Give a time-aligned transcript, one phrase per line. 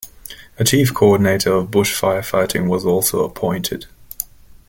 [0.57, 3.85] A Chief Co-ordinator of Bush Fire Fighting was also appointed.